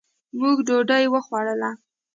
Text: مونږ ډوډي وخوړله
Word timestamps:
مونږ 0.39 0.57
ډوډي 0.67 1.05
وخوړله 1.13 1.71